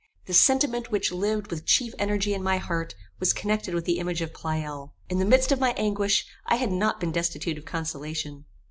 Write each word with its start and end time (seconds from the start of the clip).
The 0.25 0.33
sentiment 0.33 0.89
which 0.89 1.11
lived 1.11 1.51
with 1.51 1.63
chief 1.67 1.93
energy 1.99 2.33
in 2.33 2.41
my 2.41 2.57
heart, 2.57 2.95
was 3.19 3.33
connected 3.33 3.75
with 3.75 3.85
the 3.85 3.99
image 3.99 4.23
of 4.23 4.33
Pleyel. 4.33 4.95
In 5.09 5.19
the 5.19 5.25
midst 5.25 5.51
of 5.51 5.59
my 5.59 5.73
anguish, 5.77 6.25
I 6.47 6.55
had 6.55 6.71
not 6.71 6.99
been 6.99 7.11
destitute 7.11 7.59
of 7.59 7.65
consolation. 7.65 8.45